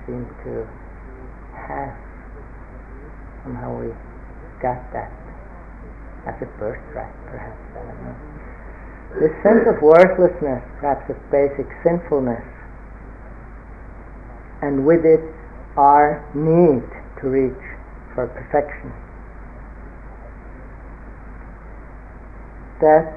[0.07, 0.67] seem to
[1.55, 1.95] have.
[3.43, 3.91] Somehow we
[4.63, 5.11] got that
[6.27, 8.17] as a birthright, perhaps, I don't know.
[9.21, 12.45] This sense of worthlessness, perhaps of basic sinfulness,
[14.61, 15.23] and with it
[15.77, 16.87] our need
[17.21, 17.65] to reach
[18.15, 18.93] for perfection.
[22.81, 23.15] That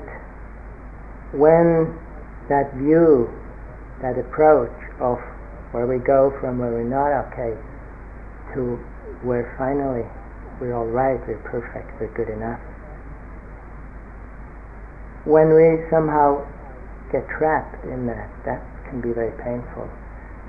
[1.33, 1.97] when
[2.49, 3.29] that view,
[4.01, 5.17] that approach of
[5.71, 7.55] where we go from where we're not okay
[8.53, 8.75] to
[9.23, 10.03] where finally
[10.59, 12.59] we're all right, we're perfect, we're good enough.
[15.25, 16.45] When we somehow
[17.11, 19.89] get trapped in that, that can be very painful.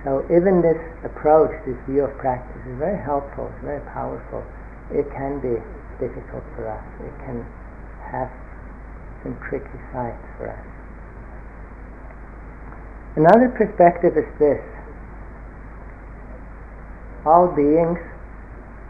[0.04, 4.42] So even this approach, this view of practice is very helpful, it's very powerful.
[4.90, 5.62] It can be
[6.02, 6.82] difficult for us.
[7.06, 7.46] It can
[8.10, 8.28] have
[9.22, 10.66] some tricky sides for us.
[13.14, 14.60] Another perspective is this
[17.24, 17.98] all beings,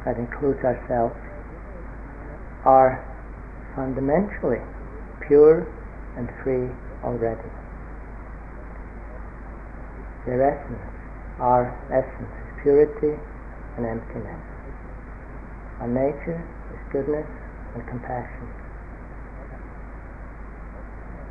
[0.07, 1.15] that includes ourselves,
[2.65, 3.05] are
[3.77, 4.65] fundamentally
[5.27, 5.69] pure
[6.17, 6.73] and free
[7.05, 7.51] already.
[10.25, 10.92] Their essence,
[11.43, 13.19] our essence, is purity
[13.77, 14.39] and emptiness.
[15.83, 16.39] Our nature
[16.71, 17.27] is goodness
[17.75, 18.47] and compassion.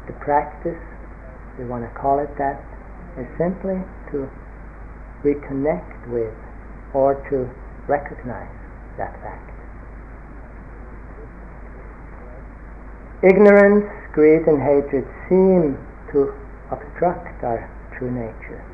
[0.08, 0.84] The practice,
[1.58, 2.60] we want to call it that,
[3.16, 3.80] is simply
[4.12, 4.28] to
[5.24, 6.36] reconnect with
[6.94, 7.48] or to
[7.88, 8.52] recognize
[8.98, 9.48] that fact.
[13.24, 15.78] Ignorance, greed, and hatred seem
[16.12, 16.34] to
[16.72, 18.66] obstruct our true nature.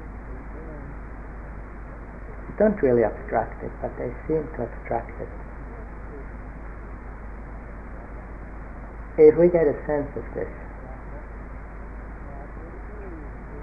[2.58, 5.30] Don't really abstract it, but they seem to abstract it.
[9.20, 10.50] If we get a sense of this,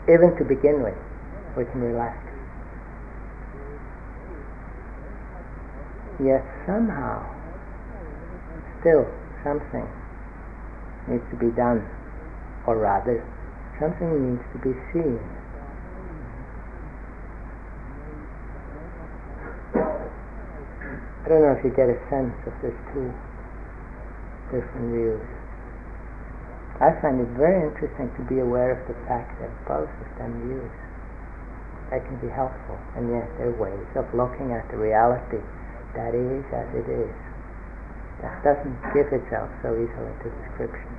[0.09, 0.95] even to begin with,
[1.57, 2.19] we can relax.
[6.23, 7.27] Yet somehow,
[8.81, 9.07] still
[9.43, 9.89] something
[11.09, 11.83] needs to be done,
[12.67, 13.25] or rather,
[13.81, 15.19] something needs to be seen.
[21.25, 23.09] I don't know if you get a sense of these two
[24.53, 25.25] different views.
[26.85, 30.37] I find it very interesting to be aware of the fact that both of them
[30.45, 30.75] views.
[31.89, 35.41] They can be helpful, and yet they're ways of looking at the reality
[35.97, 37.15] that is as it is.
[38.21, 40.93] That doesn't give itself so easily to description.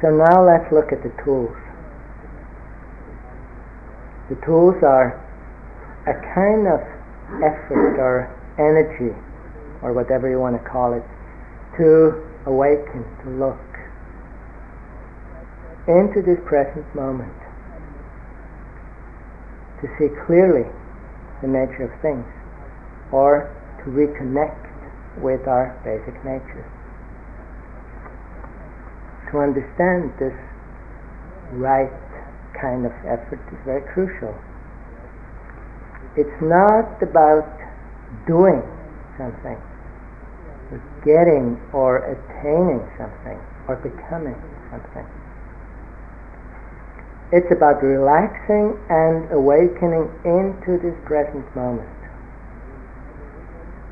[0.00, 1.56] So now let's look at the tools.
[4.30, 5.18] The tools are
[6.06, 6.97] a kind of
[7.44, 9.14] effort or energy,
[9.82, 11.04] or whatever you want to call it,
[11.76, 13.60] to awaken, to look
[15.86, 17.32] into this present moment,
[19.80, 20.66] to see clearly
[21.40, 22.26] the nature of things,
[23.12, 23.48] or
[23.84, 24.68] to reconnect
[25.22, 26.66] with our basic nature.
[29.30, 30.34] To understand this
[31.52, 31.92] right
[32.60, 34.34] kind of effort is very crucial.
[36.18, 37.46] It's not about
[38.26, 38.62] doing
[39.16, 39.56] something
[41.04, 43.40] getting or attaining something.
[43.68, 44.36] or becoming
[44.72, 45.04] something.
[47.30, 51.92] It's about relaxing and awakening into this present moment.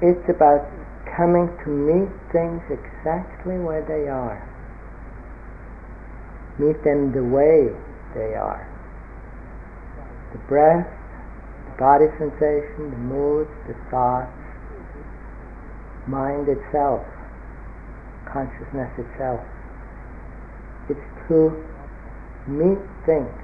[0.00, 0.64] It's about
[1.14, 4.40] coming to meet things exactly where they are.
[6.56, 7.68] Meet them the way
[8.16, 8.64] they are.
[10.32, 10.88] The breath,
[11.78, 14.32] body sensation, the moods, the thoughts,
[16.08, 17.04] mind itself,
[18.24, 19.40] consciousness itself.
[20.88, 21.52] It's to
[22.46, 23.36] meet things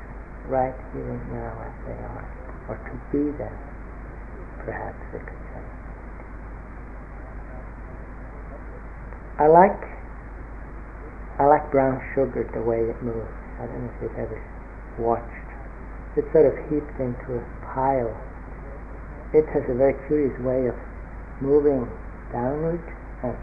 [0.48, 2.26] right here and now as they are,
[2.68, 3.56] or to be them,
[4.64, 5.64] perhaps we could say.
[9.38, 9.82] I like
[11.38, 13.32] I like brown sugar the way it moves.
[13.58, 14.38] I don't know if you've ever
[14.98, 15.51] watched.
[16.16, 18.12] It's sort of heaped into a pile.
[19.32, 20.76] It has a very curious way of
[21.40, 21.88] moving
[22.32, 22.84] downward
[23.24, 23.36] and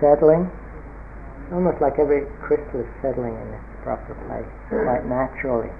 [0.00, 0.48] settling
[1.52, 5.70] almost like every crystal is settling in its proper place quite naturally.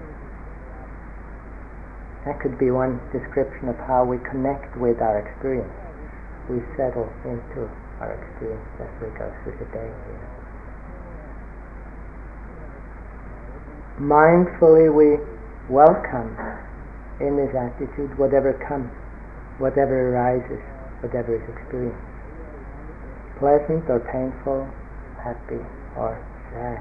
[2.27, 5.73] That could be one description of how we connect with our experience.
[6.51, 7.71] We settle into
[8.03, 9.89] our experience as we go through the day
[14.01, 15.21] Mindfully we
[15.69, 16.33] welcome
[17.21, 18.89] in this attitude whatever comes,
[19.61, 20.65] whatever arises,
[21.05, 22.01] whatever is experienced.
[23.37, 24.65] Pleasant or painful,
[25.21, 25.61] happy
[26.01, 26.17] or
[26.49, 26.81] sad.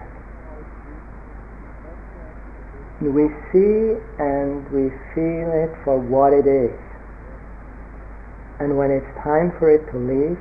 [3.04, 6.80] We see and we feel it for what it is.
[8.64, 10.40] And when it's time for it to leave,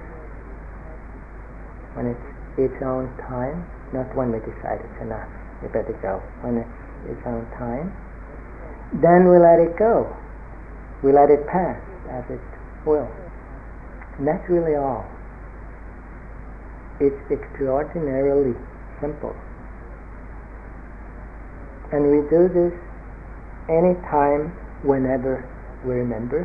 [1.98, 2.28] when it's
[2.70, 6.64] its own time, not when we decide it's enough, we better go, when
[7.06, 7.92] it's on time,
[9.02, 10.08] then we let it go.
[11.02, 11.78] We let it pass
[12.10, 12.40] as it
[12.86, 13.08] will.
[14.18, 15.06] And that's really all
[17.00, 18.54] it's extraordinarily
[19.00, 19.34] simple.
[21.92, 22.74] And we do this
[23.70, 24.50] anytime,
[24.82, 25.46] whenever
[25.86, 26.42] we remember,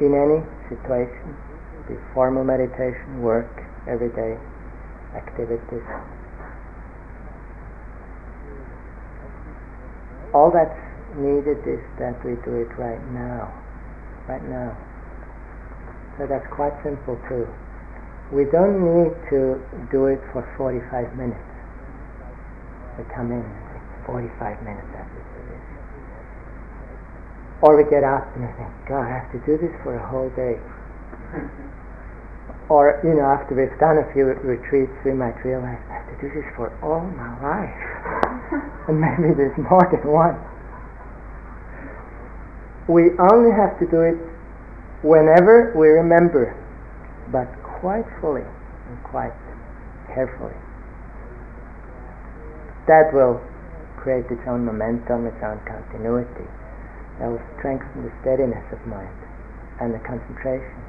[0.00, 1.36] in any situation,
[1.86, 4.36] be formal meditation, work, everyday
[5.14, 5.86] activities.
[10.34, 10.74] All that's
[11.16, 13.48] needed is that we do it right now.
[14.28, 14.76] Right now.
[16.18, 17.46] So that's quite simple too
[18.34, 19.60] we don't need to
[19.94, 21.38] do it for 45 minutes.
[22.98, 23.44] We come in
[24.06, 25.62] 45 minutes after this.
[27.62, 30.04] Or we get up and we think, God, I have to do this for a
[30.08, 30.58] whole day.
[32.68, 36.16] or, you know, after we've done a few retreats, we might realize, I have to
[36.16, 37.76] do this for all my life.
[38.88, 40.40] and maybe there's more than one.
[42.88, 44.16] We only have to do it
[45.04, 46.56] whenever we remember,
[47.32, 47.48] but
[47.80, 49.36] quite fully and quite
[50.12, 50.56] carefully.
[52.88, 53.40] That will
[53.96, 56.44] create its own momentum, its own continuity.
[57.20, 59.16] That will strengthen the steadiness of mind
[59.80, 60.83] and the concentration.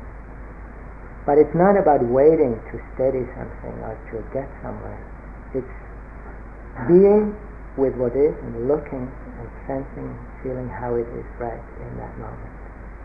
[1.25, 5.01] But it's not about waiting to steady something or to get somewhere.
[5.57, 5.77] It's
[6.85, 7.33] being
[7.77, 10.13] with what is and looking and sensing,
[10.45, 12.53] feeling how it is right in that moment.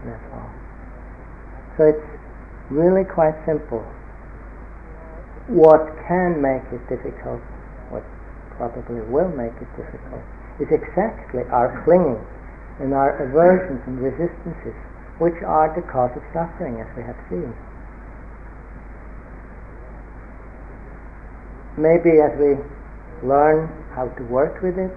[0.05, 0.53] And that's all.
[1.81, 2.09] So it's
[2.69, 3.81] really quite simple.
[5.49, 7.41] What can make it difficult,
[7.89, 8.05] what
[8.55, 10.23] probably will make it difficult,
[10.61, 12.21] is exactly our clinging
[12.79, 14.77] and our aversions and resistances,
[15.19, 17.51] which are the cause of suffering, as we have seen.
[21.81, 22.61] Maybe as we
[23.25, 24.93] learn how to work with it,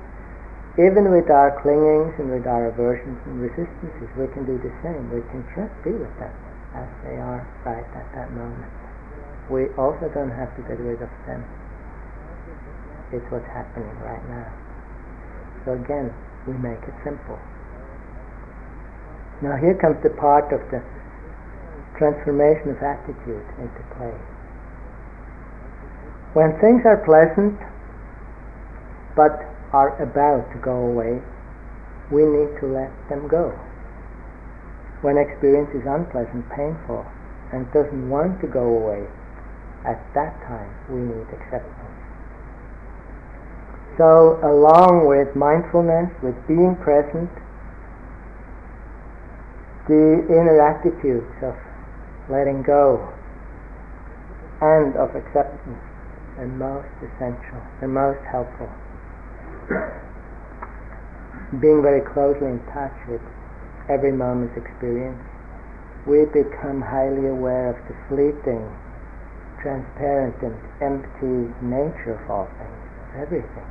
[0.76, 5.08] even with our clingings and with our aversions and resistances, we can do the same.
[5.08, 6.36] We can just be with them
[6.76, 8.68] as they are right at that moment.
[9.48, 11.46] We also don't have to get rid of them.
[13.16, 14.50] It's what's happening right now.
[15.64, 16.12] So again,
[16.44, 17.40] we make it simple.
[19.40, 20.84] Now here comes the part of the
[21.96, 24.33] transformation of attitude into play.
[26.34, 27.60] When things are pleasant
[29.16, 31.22] but are about to go away,
[32.12, 33.54] we need to let them go
[35.04, 37.06] when experience is unpleasant, painful,
[37.52, 39.04] and doesn't want to go away,
[39.86, 42.00] at that time we need acceptance.
[44.00, 47.30] So, along with mindfulness, with being present,
[49.92, 51.54] the inner attitudes of
[52.32, 53.12] letting go
[54.64, 55.84] and of acceptance
[56.38, 58.70] are most essential, they're most helpful.
[61.62, 63.22] Being very closely in touch with
[63.90, 65.22] every moment's experience,
[66.08, 68.66] we become highly aware of the fleeting
[69.64, 73.70] transparent and empty nature of all things, of everything.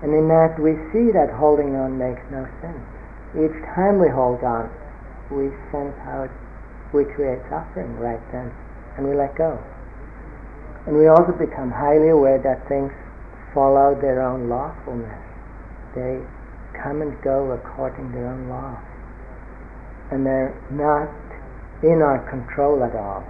[0.00, 2.88] And in that we see that holding on makes no sense.
[3.36, 4.72] Each time we hold on,
[5.28, 6.26] we sense how
[6.96, 8.50] we create suffering right then,
[8.96, 9.60] and we let go.
[10.86, 12.92] And we also become highly aware that things
[13.52, 15.20] follow their own lawfulness.
[15.94, 16.22] They
[16.72, 18.78] come and go according to their own law.
[20.10, 21.10] And they're not
[21.82, 23.24] in our control at all.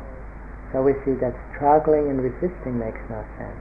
[0.73, 3.59] So we see that struggling and resisting makes no sense.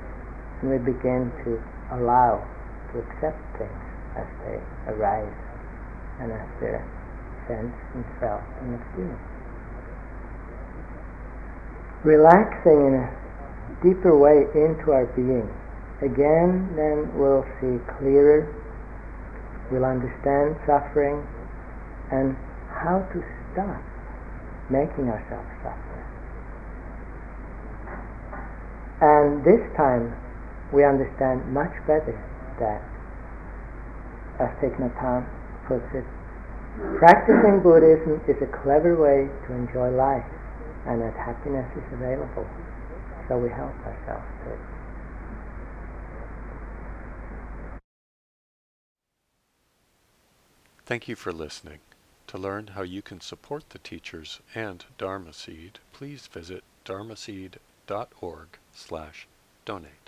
[0.61, 1.57] And we begin to
[1.97, 2.45] allow,
[2.93, 3.83] to accept things
[4.17, 4.59] as they
[4.93, 5.33] arise
[6.21, 6.85] and as they're
[7.47, 9.25] sensed and felt and experienced.
[12.03, 13.18] Relaxing in a
[13.83, 15.47] deeper way into our being.
[15.99, 18.47] Again, then we'll see clearer,
[19.71, 21.23] we'll understand suffering
[22.11, 22.35] and
[22.71, 23.19] how to
[23.51, 23.83] stop
[24.71, 25.99] making ourselves suffer.
[29.01, 30.15] And this time
[30.71, 32.15] we understand much better
[32.59, 32.83] that,
[34.39, 35.25] as Thich Nhat Hanh
[35.67, 36.05] puts it,
[36.99, 40.27] practicing Buddhism is a clever way to enjoy life
[40.87, 42.47] and that happiness is available.
[43.29, 44.59] So we help ourselves to it.
[50.87, 51.77] Thank you for listening.
[52.25, 59.27] To learn how you can support the teachers and Dharma Seed, please visit dharmaseed.org slash
[59.65, 59.98] donate.